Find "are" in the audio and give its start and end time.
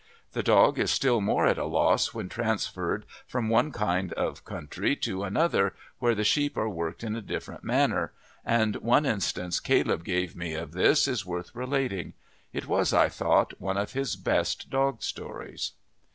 6.57-6.67